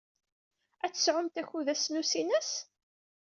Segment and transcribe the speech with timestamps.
[0.85, 2.51] Ad tesɛumt akud ass n usinas?